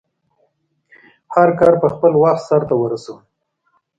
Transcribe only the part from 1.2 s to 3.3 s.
هرکار په خپل وخټ سرته ورسوی